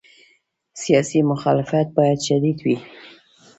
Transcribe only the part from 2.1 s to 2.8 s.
شدید وي.